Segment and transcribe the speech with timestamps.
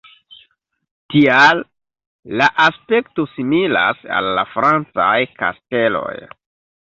[1.15, 1.59] Tial
[2.41, 6.19] la aspekto similas al la francaj kasteloj.